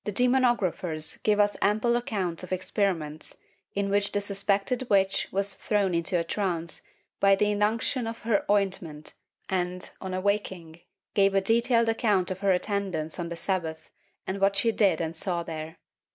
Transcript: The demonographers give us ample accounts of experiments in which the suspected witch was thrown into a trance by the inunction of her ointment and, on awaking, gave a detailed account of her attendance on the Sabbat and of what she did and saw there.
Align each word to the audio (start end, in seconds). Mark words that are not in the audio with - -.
The 0.03 0.11
demonographers 0.11 1.21
give 1.21 1.39
us 1.39 1.55
ample 1.61 1.95
accounts 1.95 2.41
of 2.41 2.51
experiments 2.51 3.37
in 3.75 3.91
which 3.91 4.11
the 4.11 4.19
suspected 4.19 4.87
witch 4.89 5.27
was 5.31 5.53
thrown 5.53 5.93
into 5.93 6.17
a 6.19 6.23
trance 6.23 6.81
by 7.19 7.35
the 7.35 7.51
inunction 7.51 8.07
of 8.07 8.23
her 8.23 8.43
ointment 8.49 9.13
and, 9.47 9.87
on 10.01 10.15
awaking, 10.15 10.79
gave 11.13 11.35
a 11.35 11.39
detailed 11.41 11.87
account 11.87 12.31
of 12.31 12.39
her 12.39 12.51
attendance 12.51 13.19
on 13.19 13.29
the 13.29 13.35
Sabbat 13.37 13.91
and 14.25 14.37
of 14.37 14.41
what 14.41 14.55
she 14.55 14.71
did 14.71 14.99
and 15.01 15.15
saw 15.15 15.43
there. 15.43 15.77